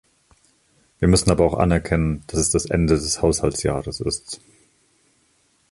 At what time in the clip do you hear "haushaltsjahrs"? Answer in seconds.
3.21-3.99